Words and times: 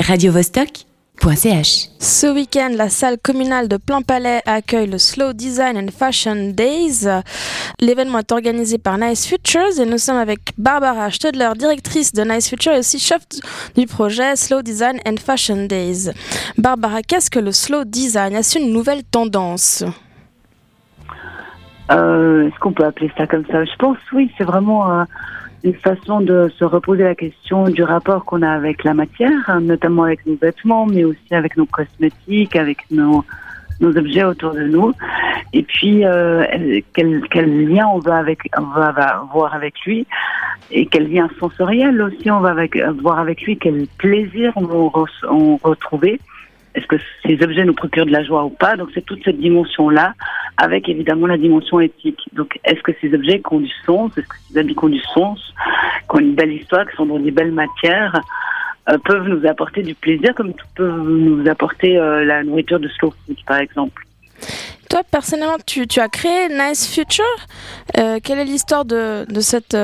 radiovostok.ch. 0.00 1.88
Ce 1.98 2.26
week-end, 2.32 2.70
la 2.74 2.88
salle 2.88 3.18
communale 3.18 3.68
de 3.68 3.76
Plein 3.76 4.00
Palais 4.00 4.40
accueille 4.46 4.88
le 4.88 4.96
Slow 4.96 5.34
Design 5.34 5.76
and 5.76 5.88
Fashion 5.96 6.52
Days. 6.52 7.06
L'événement 7.80 8.20
est 8.20 8.32
organisé 8.32 8.78
par 8.78 8.96
Nice 8.96 9.26
Futures 9.26 9.78
et 9.78 9.84
nous 9.84 9.98
sommes 9.98 10.16
avec 10.16 10.40
Barbara 10.56 11.10
Stedler, 11.10 11.50
directrice 11.58 12.12
de 12.12 12.22
Nice 12.22 12.48
Futures 12.48 12.72
et 12.72 12.78
aussi 12.78 12.98
chef 12.98 13.20
du 13.76 13.86
projet 13.86 14.36
Slow 14.36 14.62
Design 14.62 14.98
and 15.06 15.16
Fashion 15.18 15.66
Days. 15.66 16.10
Barbara, 16.56 17.02
qu'est-ce 17.02 17.30
que 17.30 17.38
le 17.38 17.52
slow 17.52 17.84
design? 17.84 18.34
Est-ce 18.34 18.58
une 18.58 18.72
nouvelle 18.72 19.04
tendance? 19.04 19.84
Euh, 21.90 22.46
Est-ce 22.46 22.58
qu'on 22.60 22.72
peut 22.72 22.84
appeler 22.84 23.10
ça 23.18 23.26
comme 23.26 23.44
ça? 23.50 23.64
Je 23.64 23.76
pense 23.78 23.98
oui, 24.12 24.30
c'est 24.38 24.44
vraiment 24.44 24.90
euh, 25.00 25.04
une 25.62 25.74
façon 25.74 26.20
de 26.20 26.50
se 26.56 26.64
reposer 26.64 27.04
la 27.04 27.14
question 27.14 27.64
du 27.64 27.82
rapport 27.82 28.24
qu'on 28.24 28.42
a 28.42 28.50
avec 28.50 28.84
la 28.84 28.94
matière, 28.94 29.38
hein, 29.48 29.60
notamment 29.60 30.04
avec 30.04 30.24
nos 30.26 30.36
vêtements, 30.36 30.86
mais 30.86 31.04
aussi 31.04 31.34
avec 31.34 31.56
nos 31.56 31.66
cosmétiques, 31.66 32.56
avec 32.56 32.78
nos, 32.90 33.24
nos 33.80 33.96
objets 33.96 34.24
autour 34.24 34.54
de 34.54 34.62
nous. 34.62 34.92
Et 35.52 35.62
puis 35.62 36.04
euh, 36.04 36.44
quel, 36.94 37.22
quel 37.30 37.68
lien 37.68 37.86
on 37.88 37.98
va 37.98 38.16
avec, 38.16 38.40
on 38.56 38.62
va 38.62 38.86
avoir 38.86 39.54
avec 39.54 39.74
lui 39.84 40.06
et 40.70 40.86
quel 40.86 41.12
lien 41.12 41.28
sensoriel 41.38 42.00
aussi 42.00 42.30
on 42.30 42.40
va 42.40 42.54
avoir 42.86 43.18
avec 43.18 43.42
lui, 43.42 43.58
quel 43.58 43.86
plaisir 43.98 44.52
on 44.56 44.64
va 44.64 44.74
re- 44.74 45.26
on 45.28 45.56
retrouver. 45.56 46.20
Est-ce 46.74 46.86
que 46.86 46.96
ces 47.26 47.42
objets 47.42 47.64
nous 47.64 47.74
procurent 47.74 48.06
de 48.06 48.12
la 48.12 48.22
joie 48.22 48.44
ou 48.44 48.50
pas? 48.50 48.76
Donc 48.76 48.90
c'est 48.94 49.04
toute 49.04 49.24
cette 49.24 49.38
dimension-là, 49.38 50.14
avec 50.56 50.88
évidemment 50.88 51.26
la 51.26 51.36
dimension 51.36 51.80
éthique. 51.80 52.20
Donc 52.32 52.58
est-ce 52.64 52.80
que 52.82 52.92
ces 53.00 53.12
objets 53.12 53.42
ont 53.50 53.60
du 53.60 53.70
sens, 53.84 54.16
est-ce 54.16 54.26
que 54.26 54.36
ces 54.50 54.58
habits 54.58 54.76
ont 54.80 54.88
du 54.88 55.02
sens, 55.14 55.52
qui 56.08 56.16
ont 56.16 56.20
une 56.20 56.34
belle 56.34 56.52
histoire, 56.52 56.88
qui 56.88 56.96
sont 56.96 57.06
dans 57.06 57.18
des 57.18 57.32
belles 57.32 57.52
matières, 57.52 58.20
euh, 58.88 58.98
peuvent 59.04 59.26
nous 59.26 59.46
apporter 59.48 59.82
du 59.82 59.94
plaisir 59.94 60.34
comme 60.34 60.52
peut 60.76 60.90
nous 60.90 61.48
apporter 61.48 61.98
euh, 61.98 62.24
la 62.24 62.44
nourriture 62.44 62.78
de 62.78 62.88
slow 62.88 63.12
food 63.26 63.36
par 63.46 63.58
exemple. 63.58 64.04
Toi, 64.88 65.02
personnellement, 65.08 65.58
tu, 65.66 65.84
as 66.00 66.08
créé 66.08 66.48
Nice 66.48 66.92
Future. 66.92 67.24
Euh, 67.98 68.18
quelle 68.22 68.40
est 68.40 68.44
l'histoire 68.44 68.84
de 68.84 69.24
cette 69.40 69.76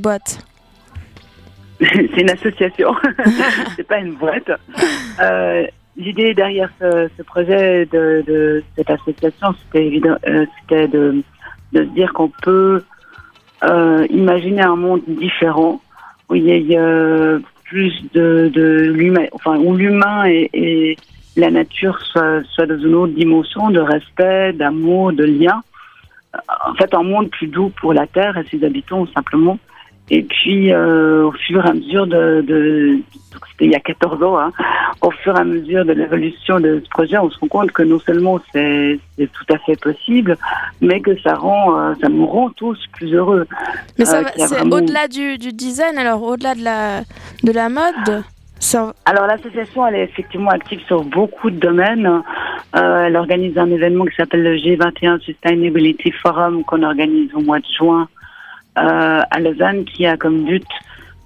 boîte? 0.00 0.47
c'est 1.80 2.20
une 2.20 2.30
association, 2.30 2.94
c'est 3.76 3.86
pas 3.86 3.98
une 3.98 4.14
boîte. 4.14 4.50
Euh, 5.20 5.66
L'idée 5.98 6.32
derrière 6.32 6.70
ce, 6.80 7.08
ce 7.16 7.22
projet 7.24 7.84
de, 7.86 8.22
de 8.24 8.62
cette 8.76 8.88
association, 8.88 9.48
c'était 9.64 9.84
évident, 9.84 10.16
euh, 10.28 10.46
c'était 10.60 10.86
de, 10.86 11.24
de 11.72 11.84
se 11.84 11.88
dire 11.88 12.12
qu'on 12.12 12.30
peut 12.40 12.84
euh, 13.64 14.06
imaginer 14.08 14.62
un 14.62 14.76
monde 14.76 15.02
différent 15.08 15.80
où 16.28 16.36
il 16.36 16.44
y 16.44 16.52
ait 16.52 16.78
euh, 16.78 17.40
plus 17.64 17.92
de, 18.14 18.48
de 18.54 18.92
l'humain, 18.92 19.26
enfin 19.32 19.58
où 19.58 19.74
l'humain 19.74 20.24
et, 20.26 20.48
et 20.54 20.96
la 21.36 21.50
nature 21.50 22.00
soient, 22.00 22.44
soient 22.44 22.66
dans 22.66 22.78
une 22.78 22.94
autre 22.94 23.14
dimension 23.14 23.70
de 23.70 23.80
respect, 23.80 24.52
d'amour, 24.52 25.12
de 25.12 25.24
lien. 25.24 25.62
En 26.64 26.74
fait, 26.74 26.94
un 26.94 27.02
monde 27.02 27.28
plus 27.30 27.48
doux 27.48 27.72
pour 27.80 27.92
la 27.92 28.06
terre 28.06 28.36
et 28.38 28.44
ses 28.50 28.64
habitants 28.64 29.04
simplement. 29.14 29.58
Et 30.10 30.22
puis, 30.22 30.72
euh, 30.72 31.24
au 31.26 31.32
fur 31.32 31.64
et 31.64 31.68
à 31.68 31.72
mesure 31.74 32.06
de, 32.06 32.40
de 32.46 32.98
c'était 33.52 33.66
il 33.66 33.70
y 33.72 33.76
a 33.76 33.80
14 33.80 34.22
ans, 34.22 34.38
hein, 34.38 34.52
au 35.02 35.10
fur 35.10 35.36
et 35.36 35.40
à 35.40 35.44
mesure 35.44 35.84
de 35.84 35.92
l'évolution 35.92 36.58
de 36.60 36.80
ce 36.82 36.88
projet, 36.90 37.18
on 37.18 37.30
se 37.30 37.38
rend 37.38 37.48
compte 37.48 37.72
que 37.72 37.82
non 37.82 37.98
seulement 38.00 38.40
c'est 38.52 38.98
tout 39.18 39.52
à 39.54 39.58
fait 39.58 39.78
possible, 39.80 40.36
mais 40.80 41.00
que 41.00 41.16
ça 41.20 41.34
rend, 41.34 41.78
euh, 41.78 41.92
ça 42.00 42.08
nous 42.08 42.26
rend 42.26 42.50
tous 42.50 42.78
plus 42.94 43.12
heureux. 43.14 43.46
Mais 43.98 44.04
ça 44.06 44.20
Euh, 44.20 44.24
c'est 44.36 44.46
vraiment- 44.54 44.76
au-delà 44.76 45.08
du, 45.08 45.36
du 45.38 45.52
design, 45.52 45.98
alors 45.98 46.22
au-delà 46.22 46.54
de 46.54 46.64
la, 46.64 47.00
de 47.44 47.52
la 47.52 47.68
mode. 47.68 48.22
Ça, 48.60 48.92
Alors 49.04 49.26
l'association, 49.26 49.86
elle 49.86 49.94
est 49.96 50.04
effectivement 50.04 50.50
active 50.50 50.80
sur 50.88 51.04
beaucoup 51.04 51.50
de 51.50 51.60
domaines. 51.60 52.22
Euh, 52.76 53.04
elle 53.06 53.14
organise 53.16 53.56
un 53.56 53.70
événement 53.70 54.04
qui 54.04 54.16
s'appelle 54.16 54.42
le 54.42 54.56
G21 54.56 55.20
Sustainability 55.20 56.10
Forum 56.10 56.64
qu'on 56.64 56.82
organise 56.82 57.32
au 57.34 57.40
mois 57.40 57.60
de 57.60 57.66
juin 57.78 58.08
à 58.78 59.38
Lausanne, 59.40 59.84
qui 59.84 60.06
a 60.06 60.16
comme 60.16 60.44
but 60.44 60.66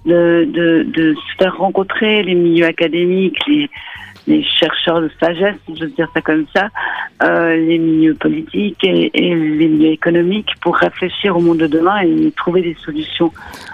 de, 0.05 0.47
de, 0.51 0.83
de 0.83 1.13
se 1.13 1.43
faire 1.43 1.55
rencontrer 1.57 2.23
les 2.23 2.35
milieux 2.35 2.65
académiques, 2.65 3.39
les, 3.47 3.69
les 4.27 4.43
chercheurs 4.43 5.01
de 5.01 5.09
sagesse, 5.19 5.55
si 5.65 5.75
je 5.75 5.85
veux 5.85 5.91
dire 5.91 6.09
ça 6.13 6.21
comme 6.21 6.45
ça, 6.53 6.69
euh, 7.23 7.55
les 7.55 7.77
milieux 7.77 8.15
politiques 8.15 8.83
et, 8.83 9.11
et 9.13 9.35
les 9.35 9.67
milieux 9.67 9.91
économiques 9.91 10.51
pour 10.61 10.75
réfléchir 10.75 11.35
au 11.37 11.39
monde 11.39 11.57
de 11.57 11.67
demain 11.67 12.01
et 12.01 12.31
trouver 12.31 12.61
des 12.61 12.75
solutions, 12.83 13.31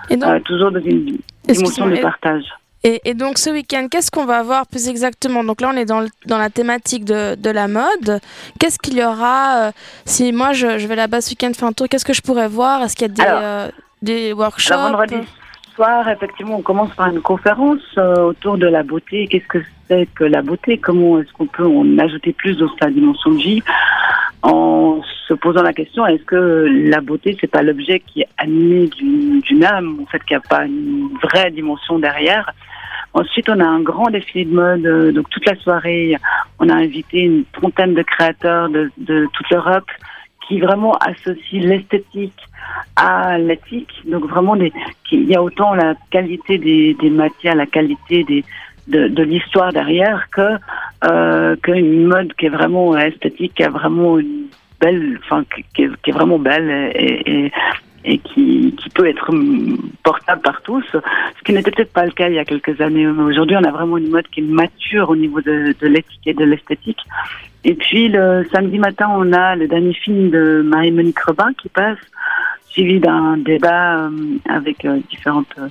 et, 0.10 0.18
donc, 0.18 0.30
euh, 0.30 0.40
toujours 0.42 0.72
dans 0.72 0.82
une 0.82 1.18
dimension 1.48 1.88
de 1.88 1.98
partage. 1.98 2.46
Et, 2.84 3.02
et 3.06 3.14
donc 3.14 3.38
ce 3.38 3.50
week-end, 3.50 3.88
qu'est-ce 3.90 4.10
qu'on 4.12 4.26
va 4.26 4.38
avoir 4.40 4.66
plus 4.68 4.88
exactement? 4.88 5.44
Donc 5.44 5.62
là, 5.62 5.72
on 5.74 5.78
est 5.78 5.86
dans, 5.86 6.00
le- 6.02 6.10
dans 6.26 6.38
la 6.38 6.50
thématique 6.50 7.06
de, 7.06 7.36
de 7.36 7.50
la 7.50 7.68
mode. 7.68 8.20
Qu'est-ce 8.60 8.80
qu'il 8.80 8.98
y 8.98 9.04
aura 9.04 9.68
euh, 9.68 9.72
Si 10.06 10.32
moi, 10.32 10.54
je, 10.54 10.78
je 10.80 10.88
vais 10.88 10.96
là-bas 10.96 11.22
ce 11.22 11.32
week-end 11.32 11.52
faire 11.56 11.68
un 11.70 11.74
tour, 11.74 11.88
qu'est-ce 11.90 12.06
que 12.06 12.14
je 12.14 12.22
pourrais 12.22 12.48
voir? 12.48 12.82
Est-ce 12.84 12.96
qu'il 12.96 13.08
y 13.08 13.12
a 13.12 13.14
des, 13.14 13.22
Alors, 13.22 13.42
euh, 13.44 13.68
des 14.02 14.34
workshops? 14.34 14.74
Alors 14.74 14.92
vendredi 14.98 15.28
soir, 15.76 16.08
effectivement, 16.10 16.58
on 16.58 16.62
commence 16.62 16.94
par 16.96 17.08
une 17.08 17.22
conférence 17.22 17.80
euh, 17.98 18.16
autour 18.24 18.58
de 18.58 18.68
la 18.68 18.84
beauté. 18.84 19.28
Qu'est-ce 19.30 19.48
que 19.48 19.60
c'est 19.88 20.08
que 20.16 20.24
la 20.26 20.42
beauté? 20.42 20.78
Comment 20.78 21.20
est-ce 21.20 21.32
qu'on 21.34 21.48
peut 21.48 21.66
en 21.66 21.98
ajouter 21.98 22.34
plus 22.34 22.56
dans 22.58 22.70
sa 22.82 22.90
dimension 22.90 23.32
de 23.32 23.38
vie? 23.38 23.64
En 24.42 25.02
se 25.28 25.34
posant 25.34 25.64
la 25.64 25.74
question 25.74 26.06
est-ce 26.08 26.24
que 26.24 26.68
la 26.90 27.02
beauté 27.02 27.38
c'est 27.40 27.52
pas 27.52 27.62
l'objet 27.62 28.00
qui 28.00 28.22
est 28.22 28.30
animé 28.38 28.88
d'une 28.88 29.64
âme 29.64 30.00
en 30.02 30.06
fait 30.06 30.24
qu'il 30.24 30.38
n'y 30.38 30.44
a 30.44 30.50
pas 30.50 30.66
une 30.66 31.10
vraie 31.22 31.52
dimension 31.52 32.00
derrière? 32.00 32.52
Ensuite, 33.14 33.50
on 33.50 33.60
a 33.60 33.66
un 33.66 33.82
grand 33.82 34.10
défilé 34.12 34.46
de 34.46 34.54
mode. 34.54 34.86
euh, 34.86 35.12
Donc, 35.12 35.28
toute 35.32 35.44
la 35.48 35.56
soirée, 35.56 36.16
on 36.60 36.70
a 36.70 36.76
invité 36.76 37.22
une 37.22 37.44
trentaine 37.46 37.96
de 37.96 38.04
créateurs 38.04 38.70
de, 38.70 38.92
de 39.00 39.28
toute 39.34 39.50
l'Europe 39.50 39.90
qui 40.48 40.60
vraiment 40.60 40.94
associent 40.98 41.64
l'esthétique 41.64 42.40
à 42.96 43.40
l'éthique. 43.40 43.92
Donc, 44.06 44.26
vraiment, 44.26 44.56
des, 44.56 44.72
qu'il 45.08 45.24
y 45.24 45.36
a 45.36 45.42
autant 45.42 45.74
la 45.74 45.96
qualité 46.12 46.60
des, 46.60 46.94
des 47.02 47.10
matières, 47.10 47.56
la 47.56 47.66
qualité 47.66 48.24
des, 48.26 48.44
de, 48.88 49.08
de 49.08 49.24
l'histoire 49.24 49.74
derrière 49.74 50.28
que 50.30 50.58
euh, 51.04 51.56
qu'une 51.58 52.06
mode 52.06 52.34
qui 52.34 52.48
est 52.48 52.50
vraiment 52.50 52.98
esthétique, 52.98 53.54
qui 53.56 53.64
a 53.64 53.70
vraiment 53.70 54.20
une 54.20 54.48
belle, 54.80 55.20
enfin, 55.24 55.44
qui, 55.76 55.84
est, 55.84 56.12
vraiment 56.12 56.40
belle 56.40 56.92
et, 56.96 58.18
qui, 58.20 58.76
peut 58.96 59.08
être 59.08 59.32
portable 60.04 60.42
par 60.42 60.62
tous, 60.62 60.84
ce 60.92 61.44
qui 61.44 61.54
n'était 61.54 61.72
peut-être 61.72 61.94
pas 61.94 62.06
le 62.06 62.12
cas 62.12 62.28
il 62.28 62.36
y 62.36 62.40
a 62.40 62.46
quelques 62.46 62.82
années. 62.82 63.08
Aujourd'hui, 63.08 63.56
on 63.58 63.64
a 63.64 63.72
vraiment 63.72 63.98
une 63.98 64.10
mode 64.10 64.28
qui 64.28 64.40
est 64.40 64.44
mature 64.44 65.10
au 65.10 65.16
niveau 65.16 65.42
de, 65.42 65.76
de 65.80 65.88
l'éthique 65.88 66.26
et 66.26 66.34
de 66.34 66.44
l'esthétique. 66.44 67.00
Et 67.64 67.74
puis, 67.74 68.08
le 68.08 68.46
samedi 68.52 68.80
matin, 68.80 69.10
on 69.12 69.34
a 69.34 69.56
le 69.56 69.68
dernier 69.68 69.94
film 69.94 70.30
de 70.30 70.62
Marie-Monique 70.66 71.20
Robin 71.20 71.52
qui 71.62 71.70
passe, 71.70 71.98
suivi 72.70 73.00
d'un 73.00 73.38
débat 73.38 74.06
euh, 74.06 74.10
avec 74.48 74.86
euh, 74.86 75.00
différentes, 75.10 75.54
euh, 75.58 75.68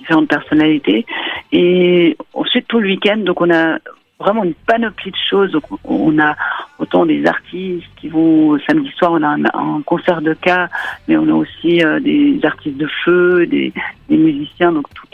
différentes 0.00 0.28
personnalités. 0.28 1.06
Et 1.52 2.16
ensuite, 2.34 2.66
tout 2.66 2.80
le 2.80 2.88
week-end, 2.88 3.18
donc 3.18 3.40
on 3.40 3.50
a 3.50 3.78
vraiment 4.20 4.44
une 4.44 4.54
panoplie 4.54 5.10
de 5.10 5.16
choses. 5.30 5.52
Donc, 5.52 5.64
on 5.84 6.18
a 6.18 6.36
autant 6.78 7.06
des 7.06 7.24
artistes 7.26 7.86
qui 7.96 8.08
vont 8.08 8.58
samedi 8.68 8.90
soir, 8.96 9.12
on 9.12 9.22
a 9.22 9.36
un, 9.54 9.82
concert 9.82 10.20
de 10.20 10.34
cas, 10.34 10.68
mais 11.06 11.16
on 11.16 11.28
a 11.28 11.34
aussi 11.34 11.82
euh, 11.84 12.00
des 12.00 12.38
artistes 12.42 12.76
de 12.76 12.88
feu, 13.04 13.46
des, 13.46 13.72
musiciens, 14.08 14.72
donc 14.72 14.86
tout, 14.94 15.06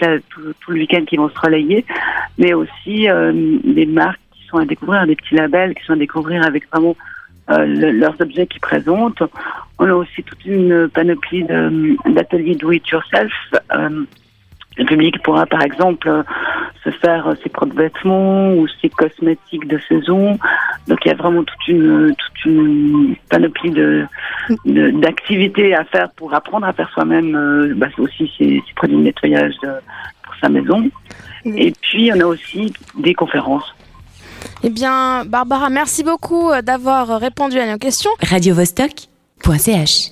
le 0.69 0.75
week-end 0.75 1.05
qui 1.07 1.17
vont 1.17 1.29
se 1.29 1.39
relayer, 1.39 1.85
mais 2.39 2.55
aussi 2.55 3.09
euh, 3.09 3.33
des 3.65 3.87
marques 3.87 4.21
qui 4.33 4.47
sont 4.47 4.59
à 4.59 4.65
découvrir, 4.65 5.07
des 5.07 5.17
petits 5.17 5.35
labels 5.35 5.75
qui 5.75 5.85
sont 5.85 5.95
à 5.95 5.97
découvrir 5.97 6.45
avec 6.45 6.69
vraiment 6.71 6.97
euh, 7.51 7.67
le- 7.67 7.91
leurs 7.93 8.21
objets 8.21 8.47
qu'ils 8.47 8.61
présentent. 8.61 9.23
On 9.79 9.89
a 9.89 9.95
aussi 9.95 10.23
toute 10.23 10.45
une 10.47 10.89
panoplie 10.89 11.45
d'ateliers 11.45 12.55
do 12.55 12.73
it 12.73 12.87
yourself. 12.89 13.33
Euh, 13.75 14.05
le 14.77 14.85
public 14.85 15.23
pourra 15.23 15.47
par 15.47 15.63
exemple 15.63 16.25
se 16.85 16.91
faire 16.91 17.27
euh, 17.29 17.35
ses 17.43 17.49
propres 17.49 17.75
vêtements 17.75 18.53
ou 18.55 18.67
ses 18.81 18.91
cosmétiques 18.91 19.67
de 19.67 19.79
saison. 19.89 20.39
Donc 20.87 20.99
il 21.05 21.09
y 21.09 21.11
a 21.11 21.15
vraiment 21.17 21.43
toute 21.43 21.69
une 21.69 22.15
toute 22.15 22.45
une 22.45 23.17
panoplie 23.31 23.71
de 23.71 24.05
de- 24.67 24.91
d'activités 24.91 25.75
à 25.75 25.85
faire 25.85 26.11
pour 26.13 26.33
apprendre 26.35 26.67
à 26.67 26.73
faire 26.73 26.91
soi-même 26.91 27.35
euh, 27.35 27.73
bah, 27.75 27.89
aussi 27.99 28.31
ses, 28.39 28.63
ses 28.67 28.75
produits 28.77 28.97
de 28.99 29.03
nettoyage 29.03 29.55
de- 29.63 29.81
pour 30.23 30.35
sa 30.41 30.49
maison. 30.49 30.89
Et 31.47 31.73
puis 31.81 32.11
on 32.15 32.21
a 32.21 32.25
aussi 32.27 32.73
des 32.99 33.15
conférences. 33.15 33.75
Eh 34.63 34.71
bien, 34.71 35.25
Barbara, 35.27 35.69
merci 35.71 36.05
beaucoup 36.05 36.51
euh, 36.51 36.61
d'avoir 36.63 37.19
répondu 37.21 37.59
à 37.59 37.71
nos 37.71 37.79
questions. 37.79 38.11
radiovostok.ch 38.21 40.11